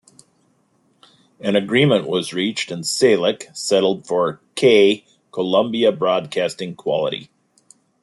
[1.39, 7.29] An "agreement" was reached and Salek settled for "K-Columbia-Broadcasting-Quality".